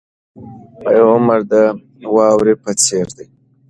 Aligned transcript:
عمر 1.13 1.39
د 1.51 1.53
واورې 2.13 2.53
په 2.63 2.71
څیر 2.83 3.07
دی. 3.17 3.27